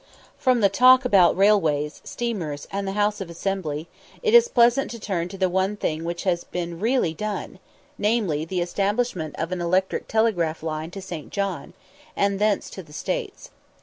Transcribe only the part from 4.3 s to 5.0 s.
is pleasant to